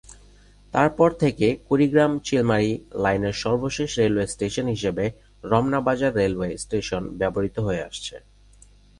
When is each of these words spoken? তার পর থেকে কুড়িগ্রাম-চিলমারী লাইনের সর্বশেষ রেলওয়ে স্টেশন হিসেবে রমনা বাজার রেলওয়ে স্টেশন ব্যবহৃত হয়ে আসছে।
তার 0.73 0.89
পর 0.97 1.09
থেকে 1.13 1.47
কুড়িগ্রাম-চিলমারী 1.67 2.71
লাইনের 2.93 3.35
সর্বশেষ 3.43 3.89
রেলওয়ে 3.99 4.27
স্টেশন 4.27 4.65
হিসেবে 4.67 5.05
রমনা 5.43 5.79
বাজার 5.81 6.11
রেলওয়ে 6.15 6.49
স্টেশন 6.57 7.03
ব্যবহৃত 7.17 7.55
হয়ে 7.59 7.85
আসছে। 7.85 8.15